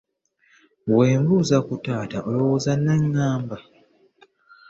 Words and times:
Bwe 0.93 1.07
mbuuza 1.21 1.57
ku 1.67 1.73
taata 1.83 2.17
olowooza 2.29 2.69
anaŋŋamba? 2.75 3.57